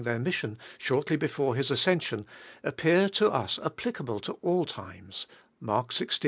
[0.07, 2.25] ir mission, shortly before His as renstom,
[2.63, 5.27] appear to a* appllcaSsle to all limes
[5.59, 6.19] (Mark Jtvi.